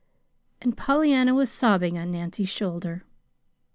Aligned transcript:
And 0.63 0.75
Pollyanna 0.75 1.35
was 1.35 1.51
sobbing 1.51 1.95
on 1.95 2.09
Nancy's 2.11 2.49
shoulder. 2.49 3.03